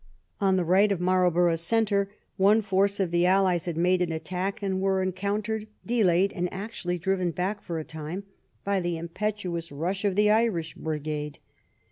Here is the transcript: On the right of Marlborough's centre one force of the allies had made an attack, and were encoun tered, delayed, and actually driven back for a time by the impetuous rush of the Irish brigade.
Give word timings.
On 0.39 0.55
the 0.55 0.63
right 0.65 0.91
of 0.91 0.99
Marlborough's 0.99 1.61
centre 1.61 2.09
one 2.35 2.63
force 2.63 2.99
of 2.99 3.11
the 3.11 3.27
allies 3.27 3.65
had 3.65 3.77
made 3.77 4.01
an 4.01 4.11
attack, 4.11 4.63
and 4.63 4.81
were 4.81 5.05
encoun 5.05 5.43
tered, 5.43 5.67
delayed, 5.85 6.33
and 6.33 6.51
actually 6.51 6.97
driven 6.97 7.29
back 7.29 7.61
for 7.61 7.77
a 7.77 7.83
time 7.83 8.23
by 8.63 8.79
the 8.79 8.97
impetuous 8.97 9.71
rush 9.71 10.03
of 10.03 10.15
the 10.15 10.31
Irish 10.31 10.73
brigade. 10.73 11.37